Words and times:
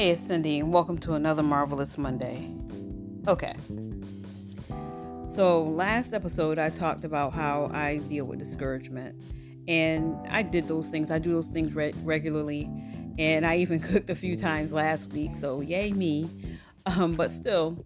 Hey, 0.00 0.12
it's 0.12 0.24
Cindy, 0.24 0.60
and 0.60 0.72
welcome 0.72 0.96
to 1.00 1.12
another 1.12 1.42
Marvelous 1.42 1.98
Monday. 1.98 2.50
Okay. 3.28 3.54
So, 5.28 5.62
last 5.62 6.14
episode, 6.14 6.58
I 6.58 6.70
talked 6.70 7.04
about 7.04 7.34
how 7.34 7.70
I 7.74 7.98
deal 7.98 8.24
with 8.24 8.38
discouragement. 8.38 9.14
And 9.68 10.16
I 10.30 10.40
did 10.40 10.68
those 10.68 10.88
things. 10.88 11.10
I 11.10 11.18
do 11.18 11.34
those 11.34 11.48
things 11.48 11.74
re- 11.74 11.92
regularly. 12.02 12.66
And 13.18 13.44
I 13.44 13.58
even 13.58 13.78
cooked 13.92 14.08
a 14.08 14.14
few 14.14 14.38
times 14.38 14.72
last 14.72 15.12
week. 15.12 15.32
So, 15.36 15.60
yay, 15.60 15.92
me. 15.92 16.30
Um, 16.86 17.14
but 17.14 17.30
still, 17.30 17.84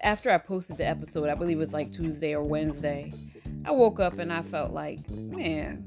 after 0.00 0.30
I 0.30 0.38
posted 0.38 0.78
the 0.78 0.86
episode, 0.86 1.28
I 1.28 1.34
believe 1.34 1.56
it 1.56 1.60
was 1.60 1.72
like 1.72 1.92
Tuesday 1.92 2.36
or 2.36 2.42
Wednesday, 2.44 3.12
I 3.64 3.72
woke 3.72 3.98
up 3.98 4.20
and 4.20 4.32
I 4.32 4.42
felt 4.42 4.70
like, 4.70 5.10
man, 5.10 5.78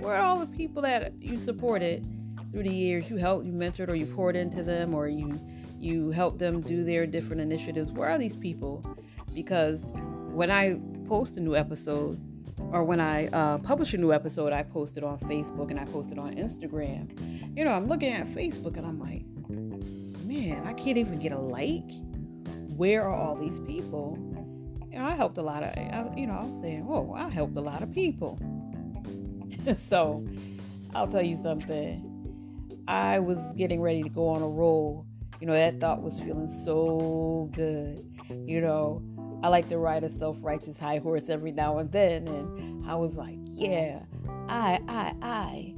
where 0.00 0.14
are 0.14 0.22
all 0.22 0.38
the 0.38 0.46
people 0.46 0.80
that 0.80 1.12
you 1.20 1.36
supported? 1.36 2.06
Through 2.52 2.64
the 2.64 2.74
years 2.74 3.08
you 3.08 3.16
helped, 3.16 3.46
you 3.46 3.52
mentored, 3.52 3.88
or 3.88 3.94
you 3.94 4.06
poured 4.06 4.36
into 4.36 4.62
them, 4.62 4.94
or 4.94 5.08
you 5.08 5.40
you 5.78 6.10
helped 6.10 6.38
them 6.38 6.60
do 6.60 6.84
their 6.84 7.06
different 7.06 7.40
initiatives. 7.40 7.90
Where 7.90 8.10
are 8.10 8.18
these 8.18 8.36
people? 8.36 8.84
Because 9.34 9.88
when 10.32 10.50
I 10.50 10.78
post 11.08 11.36
a 11.36 11.40
new 11.40 11.56
episode, 11.56 12.20
or 12.72 12.84
when 12.84 13.00
I 13.00 13.28
uh, 13.28 13.58
publish 13.58 13.94
a 13.94 13.96
new 13.96 14.12
episode, 14.12 14.52
I 14.52 14.62
post 14.62 14.96
it 14.96 15.04
on 15.04 15.18
Facebook 15.20 15.70
and 15.70 15.80
I 15.80 15.84
post 15.86 16.12
it 16.12 16.18
on 16.18 16.34
Instagram. 16.34 17.56
You 17.56 17.64
know, 17.64 17.70
I'm 17.70 17.86
looking 17.86 18.12
at 18.12 18.26
Facebook 18.28 18.76
and 18.76 18.86
I'm 18.86 19.00
like, 19.00 19.24
man, 20.24 20.66
I 20.66 20.74
can't 20.74 20.98
even 20.98 21.18
get 21.18 21.32
a 21.32 21.38
like. 21.38 21.90
Where 22.76 23.04
are 23.04 23.14
all 23.14 23.34
these 23.34 23.58
people? 23.60 24.18
You 24.92 24.98
know, 24.98 25.04
I 25.04 25.14
helped 25.14 25.38
a 25.38 25.42
lot 25.42 25.62
of, 25.62 25.70
I, 25.70 26.14
you 26.16 26.26
know, 26.26 26.34
I'm 26.34 26.60
saying, 26.60 26.86
oh, 26.88 27.14
I 27.14 27.28
helped 27.28 27.56
a 27.56 27.60
lot 27.60 27.82
of 27.82 27.92
people. 27.92 28.38
so 29.88 30.26
I'll 30.94 31.08
tell 31.08 31.22
you 31.22 31.36
something 31.36 32.09
I 32.90 33.20
was 33.20 33.38
getting 33.54 33.80
ready 33.80 34.02
to 34.02 34.08
go 34.08 34.26
on 34.30 34.42
a 34.42 34.48
roll. 34.48 35.06
You 35.40 35.46
know, 35.46 35.52
that 35.52 35.78
thought 35.78 36.02
was 36.02 36.18
feeling 36.18 36.52
so 36.64 37.48
good. 37.52 38.04
You 38.28 38.60
know, 38.60 39.00
I 39.44 39.48
like 39.48 39.68
to 39.68 39.78
ride 39.78 40.02
a 40.02 40.10
self 40.10 40.36
righteous 40.40 40.76
high 40.76 40.98
horse 40.98 41.30
every 41.30 41.52
now 41.52 41.78
and 41.78 41.92
then. 41.92 42.26
And 42.26 42.84
I 42.84 42.96
was 42.96 43.14
like, 43.14 43.38
yeah, 43.46 44.00
I, 44.48 44.80
I, 44.88 45.14
I, 45.22 45.74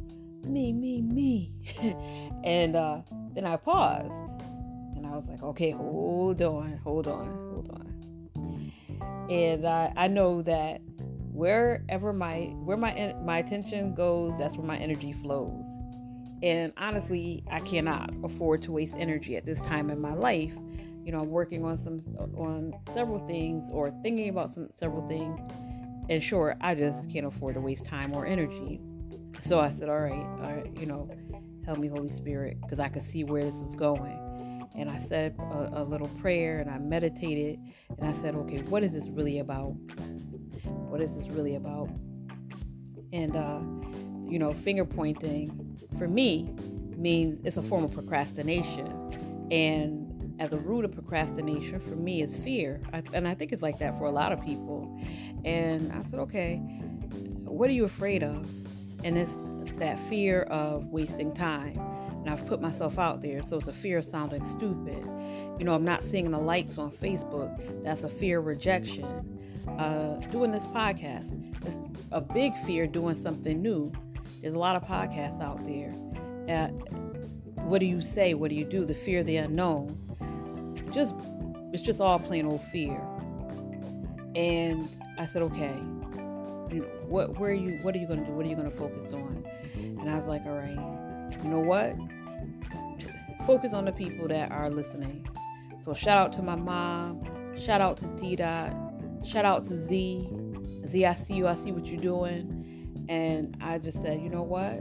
me, 0.46 0.72
me, 0.72 1.02
me. 1.02 1.52
and 2.44 2.76
uh, 2.76 3.02
then 3.34 3.44
I 3.44 3.56
paused 3.56 4.14
and 4.96 5.06
I 5.06 5.14
was 5.14 5.28
like, 5.28 5.42
okay, 5.42 5.70
hold 5.70 6.40
on, 6.40 6.80
hold 6.82 7.06
on, 7.08 7.26
hold 7.52 7.68
on. 7.74 8.72
And 9.30 9.66
I, 9.66 9.92
I 9.96 10.08
know 10.08 10.40
that 10.42 10.80
wherever 11.30 12.14
my 12.14 12.54
where 12.64 12.78
my 12.78 13.14
my 13.22 13.38
attention 13.38 13.94
goes, 13.94 14.38
that's 14.38 14.56
where 14.56 14.66
my 14.66 14.78
energy 14.78 15.12
flows. 15.12 15.68
And 16.42 16.72
honestly, 16.76 17.44
I 17.50 17.60
cannot 17.60 18.12
afford 18.24 18.62
to 18.64 18.72
waste 18.72 18.94
energy 18.98 19.36
at 19.36 19.46
this 19.46 19.60
time 19.60 19.90
in 19.90 20.00
my 20.00 20.14
life. 20.14 20.54
You 21.04 21.12
know, 21.12 21.20
I'm 21.20 21.30
working 21.30 21.64
on 21.64 21.78
some 21.78 22.00
on 22.36 22.74
several 22.92 23.26
things 23.26 23.68
or 23.70 23.92
thinking 24.02 24.28
about 24.28 24.50
some 24.50 24.68
several 24.72 25.06
things. 25.08 25.40
And 26.08 26.22
sure, 26.22 26.56
I 26.60 26.74
just 26.74 27.08
can't 27.10 27.26
afford 27.26 27.54
to 27.54 27.60
waste 27.60 27.86
time 27.86 28.14
or 28.14 28.26
energy. 28.26 28.80
So 29.40 29.60
I 29.60 29.70
said, 29.70 29.88
all 29.88 30.00
right, 30.00 30.12
all 30.12 30.52
right 30.52 30.78
you 30.78 30.86
know, 30.86 31.08
help 31.64 31.78
me, 31.78 31.88
Holy 31.88 32.10
Spirit, 32.10 32.60
because 32.60 32.80
I 32.80 32.88
could 32.88 33.02
see 33.02 33.24
where 33.24 33.42
this 33.42 33.56
was 33.56 33.74
going. 33.74 34.18
And 34.76 34.90
I 34.90 34.98
said 34.98 35.36
a, 35.38 35.82
a 35.82 35.84
little 35.84 36.08
prayer 36.20 36.58
and 36.58 36.70
I 36.70 36.78
meditated 36.78 37.58
and 37.98 38.08
I 38.08 38.12
said, 38.12 38.34
okay, 38.34 38.62
what 38.62 38.82
is 38.82 38.94
this 38.94 39.06
really 39.08 39.38
about? 39.38 39.74
What 40.64 41.00
is 41.00 41.14
this 41.14 41.28
really 41.28 41.56
about? 41.56 41.88
And, 43.12 43.36
uh, 43.36 43.60
you 44.30 44.38
know, 44.38 44.52
finger 44.54 44.84
pointing 44.84 45.71
for 46.02 46.08
me 46.08 46.52
means 46.96 47.38
it's 47.44 47.56
a 47.58 47.62
form 47.62 47.84
of 47.84 47.92
procrastination. 47.92 49.46
And 49.52 50.34
at 50.40 50.50
the 50.50 50.58
root 50.58 50.84
of 50.84 50.90
procrastination 50.90 51.78
for 51.78 51.94
me 51.94 52.22
is 52.22 52.40
fear. 52.40 52.80
I, 52.92 53.04
and 53.12 53.28
I 53.28 53.36
think 53.36 53.52
it's 53.52 53.62
like 53.62 53.78
that 53.78 53.96
for 53.98 54.06
a 54.06 54.10
lot 54.10 54.32
of 54.32 54.44
people. 54.44 55.00
And 55.44 55.92
I 55.92 56.02
said, 56.10 56.18
okay, 56.18 56.56
what 57.44 57.70
are 57.70 57.72
you 57.72 57.84
afraid 57.84 58.24
of? 58.24 58.44
And 59.04 59.16
it's 59.16 59.36
that 59.78 59.96
fear 60.08 60.42
of 60.42 60.86
wasting 60.86 61.32
time. 61.32 61.78
And 61.78 62.28
I've 62.28 62.44
put 62.46 62.60
myself 62.60 62.98
out 62.98 63.22
there, 63.22 63.40
so 63.44 63.58
it's 63.58 63.68
a 63.68 63.72
fear 63.72 63.98
of 63.98 64.04
sounding 64.04 64.44
stupid. 64.44 65.08
You 65.56 65.64
know, 65.64 65.72
I'm 65.72 65.84
not 65.84 66.02
seeing 66.02 66.28
the 66.32 66.38
likes 66.38 66.78
on 66.78 66.90
Facebook. 66.90 67.84
That's 67.84 68.02
a 68.02 68.08
fear 68.08 68.40
of 68.40 68.46
rejection. 68.46 69.38
Uh, 69.78 70.16
doing 70.32 70.50
this 70.50 70.66
podcast, 70.66 71.40
it's 71.64 71.78
a 72.10 72.20
big 72.20 72.56
fear 72.66 72.88
doing 72.88 73.14
something 73.14 73.62
new. 73.62 73.92
There's 74.42 74.54
a 74.54 74.58
lot 74.58 74.74
of 74.74 74.82
podcasts 74.82 75.40
out 75.40 75.64
there. 75.64 75.94
Uh, 76.52 76.68
what 77.62 77.78
do 77.78 77.86
you 77.86 78.02
say? 78.02 78.34
What 78.34 78.50
do 78.50 78.56
you 78.56 78.64
do? 78.64 78.84
The 78.84 78.94
fear 78.94 79.20
of 79.20 79.26
the 79.26 79.36
unknown. 79.36 79.96
Just 80.92 81.14
it's 81.72 81.82
just 81.82 82.00
all 82.00 82.18
plain 82.18 82.46
old 82.46 82.62
fear. 82.64 83.00
And 84.34 84.88
I 85.18 85.26
said, 85.26 85.42
okay, 85.42 85.74
you 86.74 86.80
know, 86.80 86.88
what 87.06 87.38
where 87.38 87.52
are 87.52 87.54
you 87.54 87.78
what 87.82 87.94
are 87.94 87.98
you 87.98 88.06
gonna 88.08 88.24
do? 88.24 88.32
What 88.32 88.44
are 88.44 88.48
you 88.48 88.56
gonna 88.56 88.70
focus 88.70 89.12
on? 89.12 89.44
And 89.74 90.10
I 90.10 90.16
was 90.16 90.26
like, 90.26 90.44
all 90.44 90.52
right, 90.52 91.34
you 91.42 91.48
know 91.48 91.60
what? 91.60 91.94
Focus 93.46 93.72
on 93.72 93.84
the 93.84 93.92
people 93.92 94.26
that 94.28 94.50
are 94.50 94.70
listening. 94.70 95.26
So 95.84 95.94
shout 95.94 96.18
out 96.18 96.32
to 96.34 96.42
my 96.42 96.56
mom, 96.56 97.24
shout 97.56 97.80
out 97.80 97.96
to 97.98 98.06
D 98.20 98.36
Dot, 98.36 98.74
shout 99.24 99.44
out 99.44 99.68
to 99.68 99.78
Z. 99.78 100.28
Z, 100.86 101.06
I 101.06 101.14
see 101.14 101.34
you, 101.34 101.46
I 101.46 101.54
see 101.54 101.70
what 101.70 101.86
you're 101.86 102.00
doing. 102.00 102.61
And 103.12 103.58
I 103.60 103.76
just 103.76 104.00
said, 104.00 104.22
you 104.22 104.30
know 104.30 104.42
what? 104.42 104.80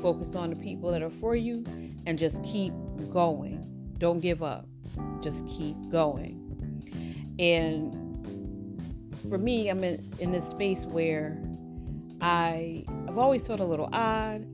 Focus 0.00 0.36
on 0.36 0.50
the 0.50 0.56
people 0.56 0.92
that 0.92 1.02
are 1.02 1.10
for 1.10 1.34
you 1.34 1.64
and 2.06 2.16
just 2.16 2.40
keep 2.44 2.72
going. 3.10 3.90
Don't 3.98 4.20
give 4.20 4.40
up. 4.40 4.68
Just 5.20 5.44
keep 5.48 5.74
going. 5.90 6.38
And 7.40 7.92
for 9.28 9.36
me, 9.36 9.68
I'm 9.68 9.82
in, 9.82 10.14
in 10.20 10.30
this 10.30 10.48
space 10.48 10.84
where 10.84 11.42
I 12.20 12.84
I've 13.08 13.18
always 13.18 13.44
felt 13.44 13.58
a 13.58 13.64
little 13.64 13.88
odd, 13.92 14.46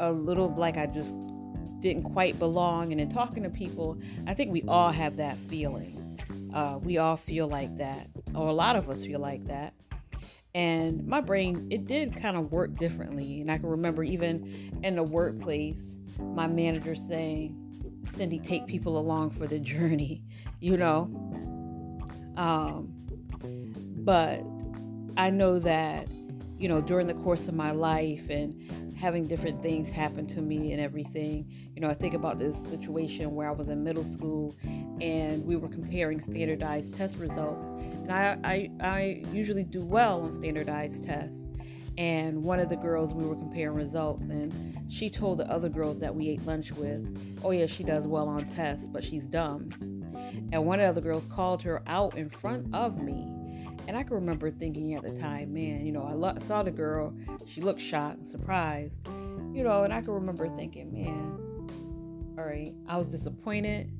a 0.00 0.10
little 0.10 0.52
like 0.56 0.76
I 0.76 0.86
just 0.86 1.14
didn't 1.78 2.02
quite 2.02 2.36
belong. 2.40 2.90
And 2.90 3.00
in 3.00 3.10
talking 3.10 3.44
to 3.44 3.50
people, 3.50 3.96
I 4.26 4.34
think 4.34 4.50
we 4.50 4.64
all 4.66 4.90
have 4.90 5.18
that 5.18 5.36
feeling. 5.36 6.18
Uh, 6.52 6.80
we 6.82 6.98
all 6.98 7.16
feel 7.16 7.46
like 7.46 7.76
that, 7.78 8.08
or 8.34 8.48
a 8.48 8.52
lot 8.52 8.74
of 8.74 8.90
us 8.90 9.06
feel 9.06 9.20
like 9.20 9.44
that 9.44 9.72
and 10.56 11.06
my 11.06 11.20
brain 11.20 11.68
it 11.70 11.86
did 11.86 12.16
kind 12.16 12.34
of 12.34 12.50
work 12.50 12.74
differently 12.78 13.42
and 13.42 13.52
i 13.52 13.58
can 13.58 13.68
remember 13.68 14.02
even 14.02 14.80
in 14.82 14.96
the 14.96 15.02
workplace 15.02 15.96
my 16.18 16.46
manager 16.46 16.94
saying 16.94 17.54
cindy 18.10 18.38
take 18.38 18.66
people 18.66 18.98
along 18.98 19.28
for 19.30 19.46
the 19.46 19.58
journey 19.58 20.24
you 20.60 20.76
know? 20.78 21.02
Um, 22.38 22.88
but 23.98 24.42
i 25.18 25.28
know 25.28 25.58
that 25.58 26.08
you 26.58 26.68
know 26.68 26.80
during 26.80 27.06
the 27.06 27.14
course 27.14 27.48
of 27.48 27.54
my 27.54 27.70
life 27.70 28.30
and 28.30 28.54
having 28.98 29.26
different 29.26 29.62
things 29.62 29.90
happen 29.90 30.26
to 30.26 30.40
me 30.40 30.72
and 30.72 30.80
everything 30.80 31.46
you 31.74 31.82
know 31.82 31.90
i 31.90 31.94
think 31.94 32.14
about 32.14 32.38
this 32.38 32.56
situation 32.56 33.34
where 33.34 33.46
i 33.46 33.52
was 33.52 33.68
in 33.68 33.84
middle 33.84 34.04
school 34.04 34.56
and 35.02 35.44
we 35.44 35.54
were 35.56 35.68
comparing 35.68 36.20
standardized 36.22 36.94
test 36.94 37.18
results 37.18 37.68
and 38.08 38.12
I, 38.12 38.38
I, 38.48 38.70
I 38.86 39.24
usually 39.32 39.64
do 39.64 39.82
well 39.82 40.22
on 40.22 40.32
standardized 40.32 41.04
tests. 41.04 41.42
And 41.98 42.44
one 42.44 42.60
of 42.60 42.68
the 42.68 42.76
girls, 42.76 43.12
we 43.12 43.24
were 43.24 43.34
comparing 43.34 43.74
results, 43.74 44.28
and 44.28 44.92
she 44.92 45.10
told 45.10 45.38
the 45.38 45.50
other 45.50 45.68
girls 45.68 45.98
that 46.00 46.14
we 46.14 46.28
ate 46.28 46.44
lunch 46.44 46.70
with, 46.72 47.04
Oh, 47.42 47.50
yeah, 47.50 47.66
she 47.66 47.82
does 47.82 48.06
well 48.06 48.28
on 48.28 48.44
tests, 48.50 48.86
but 48.86 49.02
she's 49.02 49.26
dumb. 49.26 49.70
And 50.52 50.64
one 50.66 50.78
of 50.78 50.94
the 50.94 51.00
girls 51.00 51.26
called 51.26 51.62
her 51.62 51.82
out 51.86 52.16
in 52.16 52.28
front 52.30 52.72
of 52.74 52.98
me. 52.98 53.32
And 53.88 53.96
I 53.96 54.02
can 54.02 54.14
remember 54.14 54.50
thinking 54.50 54.94
at 54.94 55.02
the 55.02 55.18
time, 55.20 55.54
man, 55.54 55.84
you 55.84 55.92
know, 55.92 56.04
I 56.04 56.12
lo- 56.12 56.36
saw 56.40 56.62
the 56.62 56.70
girl, 56.70 57.12
she 57.46 57.60
looked 57.60 57.80
shocked 57.80 58.18
and 58.18 58.28
surprised, 58.28 58.98
you 59.52 59.64
know, 59.64 59.84
and 59.84 59.92
I 59.92 60.00
can 60.02 60.12
remember 60.12 60.48
thinking, 60.56 60.92
man, 60.92 62.36
all 62.38 62.44
right, 62.44 62.74
I 62.88 62.98
was 62.98 63.08
disappointed, 63.08 63.90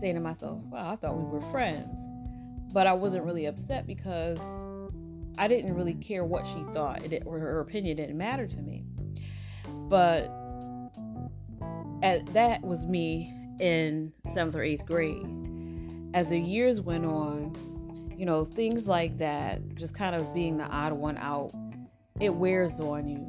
saying 0.00 0.14
to 0.14 0.20
myself, 0.20 0.62
wow, 0.64 0.92
I 0.92 0.96
thought 0.96 1.16
we 1.16 1.24
were 1.24 1.42
friends. 1.52 2.11
But 2.72 2.86
I 2.86 2.92
wasn't 2.92 3.24
really 3.24 3.46
upset 3.46 3.86
because 3.86 4.38
I 5.38 5.48
didn't 5.48 5.74
really 5.74 5.94
care 5.94 6.24
what 6.24 6.46
she 6.46 6.64
thought. 6.72 7.02
It, 7.02 7.22
or 7.26 7.38
her 7.38 7.60
opinion 7.60 7.96
didn't 7.96 8.16
matter 8.16 8.46
to 8.46 8.56
me. 8.56 8.84
But 9.88 10.30
at, 12.02 12.26
that 12.32 12.62
was 12.62 12.84
me 12.84 13.34
in 13.60 14.12
seventh 14.32 14.56
or 14.56 14.62
eighth 14.62 14.86
grade. 14.86 15.26
As 16.14 16.28
the 16.28 16.38
years 16.38 16.80
went 16.80 17.06
on, 17.06 17.54
you 18.16 18.26
know, 18.26 18.44
things 18.44 18.88
like 18.88 19.18
that, 19.18 19.74
just 19.74 19.94
kind 19.94 20.14
of 20.14 20.32
being 20.34 20.58
the 20.58 20.64
odd 20.64 20.92
one 20.92 21.16
out, 21.16 21.52
it 22.20 22.34
wears 22.34 22.78
on 22.80 23.08
you. 23.08 23.26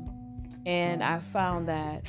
And 0.65 1.03
I 1.03 1.19
found 1.19 1.67
that, 1.67 2.03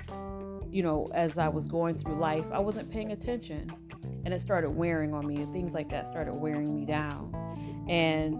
you 0.70 0.82
know, 0.82 1.10
as 1.14 1.38
I 1.38 1.48
was 1.48 1.66
going 1.66 1.98
through 1.98 2.16
life, 2.16 2.44
I 2.52 2.58
wasn't 2.58 2.90
paying 2.90 3.12
attention 3.12 3.70
and 4.24 4.32
it 4.32 4.40
started 4.40 4.70
wearing 4.70 5.12
on 5.12 5.26
me 5.26 5.36
and 5.36 5.52
things 5.52 5.74
like 5.74 5.88
that 5.90 6.06
started 6.06 6.34
wearing 6.34 6.74
me 6.74 6.84
down 6.84 7.32
and 7.88 8.38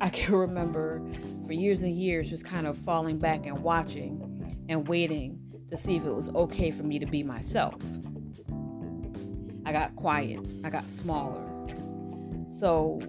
i 0.00 0.08
can 0.10 0.34
remember 0.34 1.02
for 1.46 1.52
years 1.52 1.80
and 1.80 1.96
years 1.98 2.30
just 2.30 2.44
kind 2.44 2.66
of 2.66 2.76
falling 2.76 3.18
back 3.18 3.46
and 3.46 3.58
watching 3.62 4.64
and 4.68 4.88
waiting 4.88 5.38
to 5.70 5.78
see 5.78 5.96
if 5.96 6.04
it 6.04 6.12
was 6.12 6.28
okay 6.30 6.70
for 6.70 6.82
me 6.82 6.98
to 6.98 7.06
be 7.06 7.22
myself. 7.22 7.74
I 9.64 9.72
got 9.72 9.96
quiet, 9.96 10.40
I 10.64 10.70
got 10.70 10.88
smaller. 10.88 11.42
So 12.58 13.00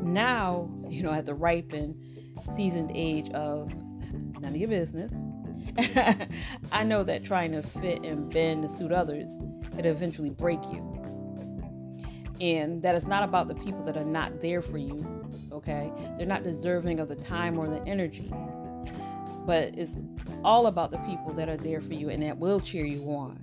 now, 0.00 0.70
you 0.88 1.02
know, 1.02 1.12
at 1.12 1.26
the 1.26 1.34
ripened, 1.34 2.00
seasoned 2.54 2.92
age 2.94 3.30
of 3.32 3.72
none 4.40 4.54
of 4.54 4.56
your 4.56 4.68
business, 4.68 5.10
I 6.72 6.84
know 6.84 7.02
that 7.02 7.24
trying 7.24 7.52
to 7.52 7.62
fit 7.62 8.02
and 8.02 8.32
bend 8.32 8.62
to 8.62 8.68
suit 8.68 8.92
others 8.92 9.30
could 9.74 9.86
eventually 9.86 10.30
break 10.30 10.60
you. 10.72 11.00
And 12.40 12.82
that 12.82 12.94
is 12.94 13.06
not 13.06 13.22
about 13.22 13.48
the 13.48 13.54
people 13.54 13.84
that 13.84 13.96
are 13.96 14.04
not 14.04 14.40
there 14.40 14.60
for 14.60 14.78
you, 14.78 15.06
okay? 15.52 15.92
They're 16.18 16.26
not 16.26 16.42
deserving 16.42 16.98
of 16.98 17.08
the 17.08 17.16
time 17.16 17.58
or 17.58 17.68
the 17.68 17.82
energy. 17.86 18.32
But 19.46 19.78
it's 19.78 19.96
all 20.42 20.66
about 20.66 20.90
the 20.90 20.98
people 20.98 21.32
that 21.34 21.48
are 21.48 21.56
there 21.56 21.80
for 21.80 21.94
you 21.94 22.08
and 22.08 22.22
that 22.22 22.38
will 22.38 22.60
cheer 22.60 22.84
you 22.84 23.02
on. 23.10 23.38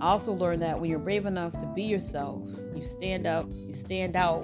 I 0.00 0.08
also 0.08 0.32
learned 0.32 0.62
that 0.62 0.78
when 0.78 0.90
you're 0.90 0.98
brave 0.98 1.26
enough 1.26 1.52
to 1.52 1.66
be 1.74 1.82
yourself, 1.82 2.42
you 2.74 2.84
stand 2.84 3.26
up, 3.26 3.46
you 3.50 3.74
stand 3.74 4.14
out, 4.14 4.42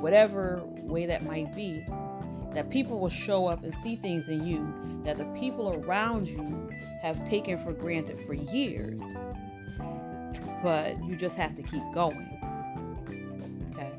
whatever 0.00 0.62
way 0.64 1.06
that 1.06 1.24
might 1.24 1.54
be, 1.54 1.84
that 2.54 2.70
people 2.70 3.00
will 3.00 3.10
show 3.10 3.46
up 3.46 3.64
and 3.64 3.74
see 3.76 3.96
things 3.96 4.28
in 4.28 4.46
you 4.46 5.02
that 5.04 5.18
the 5.18 5.24
people 5.38 5.72
around 5.74 6.28
you 6.28 6.70
have 7.00 7.28
taken 7.28 7.58
for 7.58 7.72
granted 7.72 8.20
for 8.20 8.34
years. 8.34 9.00
But 10.62 11.02
you 11.04 11.16
just 11.16 11.36
have 11.36 11.54
to 11.56 11.62
keep 11.62 11.82
going. 11.92 12.38
Okay. 13.72 13.92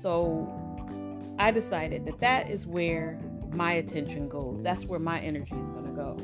So 0.00 0.52
I 1.38 1.50
decided 1.50 2.04
that 2.04 2.20
that 2.20 2.50
is 2.50 2.66
where 2.66 3.18
my 3.52 3.72
attention 3.74 4.28
goes. 4.28 4.62
That's 4.62 4.84
where 4.84 5.00
my 5.00 5.20
energy 5.20 5.54
is 5.54 5.68
going 5.70 5.86
to 5.86 5.92
go. 5.92 6.16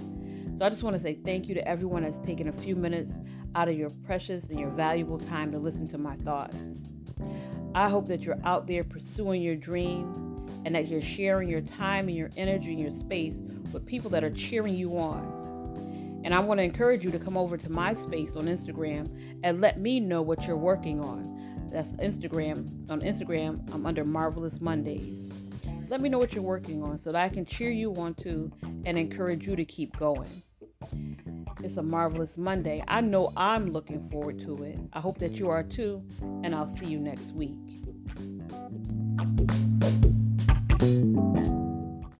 So 0.58 0.64
I 0.64 0.68
just 0.68 0.82
want 0.82 0.94
to 0.94 1.00
say 1.00 1.18
thank 1.24 1.48
you 1.48 1.54
to 1.54 1.66
everyone 1.66 2.02
that's 2.02 2.18
taken 2.18 2.48
a 2.48 2.52
few 2.52 2.76
minutes 2.76 3.12
out 3.54 3.68
of 3.68 3.76
your 3.76 3.90
precious 4.04 4.44
and 4.44 4.60
your 4.60 4.70
valuable 4.70 5.18
time 5.18 5.50
to 5.52 5.58
listen 5.58 5.88
to 5.88 5.98
my 5.98 6.16
thoughts. 6.16 6.56
I 7.74 7.88
hope 7.88 8.08
that 8.08 8.22
you're 8.22 8.38
out 8.44 8.66
there 8.66 8.84
pursuing 8.84 9.42
your 9.42 9.56
dreams 9.56 10.16
and 10.64 10.74
that 10.74 10.88
you're 10.88 11.02
sharing 11.02 11.48
your 11.48 11.60
time 11.60 12.08
and 12.08 12.16
your 12.16 12.30
energy 12.36 12.72
and 12.72 12.80
your 12.80 12.90
space 12.90 13.34
with 13.72 13.84
people 13.86 14.10
that 14.10 14.24
are 14.24 14.30
cheering 14.30 14.74
you 14.74 14.96
on. 14.98 15.35
And 16.26 16.34
I 16.34 16.40
want 16.40 16.58
to 16.58 16.64
encourage 16.64 17.04
you 17.04 17.12
to 17.12 17.20
come 17.20 17.36
over 17.36 17.56
to 17.56 17.70
my 17.70 17.94
space 17.94 18.34
on 18.34 18.46
Instagram 18.46 19.38
and 19.44 19.60
let 19.60 19.78
me 19.78 20.00
know 20.00 20.22
what 20.22 20.44
you're 20.44 20.56
working 20.56 21.00
on. 21.00 21.68
That's 21.70 21.92
Instagram. 21.92 22.90
On 22.90 23.00
Instagram, 23.00 23.72
I'm 23.72 23.86
under 23.86 24.04
Marvelous 24.04 24.60
Mondays. 24.60 25.30
Let 25.88 26.00
me 26.00 26.08
know 26.08 26.18
what 26.18 26.32
you're 26.32 26.42
working 26.42 26.82
on 26.82 26.98
so 26.98 27.12
that 27.12 27.22
I 27.22 27.28
can 27.28 27.46
cheer 27.46 27.70
you 27.70 27.94
on 27.94 28.14
too 28.14 28.50
and 28.84 28.98
encourage 28.98 29.46
you 29.46 29.54
to 29.54 29.64
keep 29.64 29.96
going. 30.00 30.42
It's 31.62 31.76
a 31.76 31.82
marvelous 31.82 32.36
Monday. 32.36 32.82
I 32.88 33.02
know 33.02 33.32
I'm 33.36 33.70
looking 33.72 34.10
forward 34.10 34.40
to 34.40 34.64
it. 34.64 34.80
I 34.92 34.98
hope 34.98 35.18
that 35.18 35.34
you 35.34 35.48
are 35.50 35.62
too, 35.62 36.02
and 36.42 36.56
I'll 36.56 36.76
see 36.76 36.86
you 36.86 36.98
next 36.98 37.34
week. 37.34 37.85